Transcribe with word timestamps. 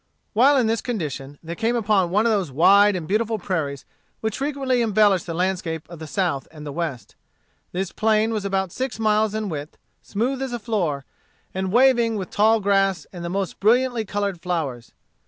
While 0.33 0.57
in 0.57 0.65
this 0.65 0.81
condition 0.81 1.37
they 1.43 1.53
came 1.53 1.75
upon 1.75 2.09
one 2.09 2.25
of 2.25 2.31
those 2.31 2.51
wide 2.51 2.95
and 2.95 3.07
beautiful 3.07 3.37
prairies 3.37 3.85
which 4.19 4.39
frequently 4.39 4.81
embellish 4.81 5.25
the 5.25 5.35
landscape 5.35 5.87
of 5.91 5.99
the 5.99 6.07
South 6.07 6.47
and 6.49 6.65
the 6.65 6.71
West 6.71 7.15
This 7.71 7.91
plain 7.91 8.33
was 8.33 8.43
about 8.43 8.71
six 8.71 8.97
miles 8.97 9.35
in 9.35 9.47
width, 9.47 9.77
smooth 10.01 10.41
as 10.41 10.53
a 10.53 10.57
floor, 10.59 11.05
and 11.53 11.71
waving 11.71 12.15
with 12.15 12.31
tall 12.31 12.59
grass 12.59 13.05
and 13.13 13.23
the 13.23 13.29
most 13.29 13.59
brilliantly 13.59 14.03
colored 14.03 14.41
flowers. 14.41 14.91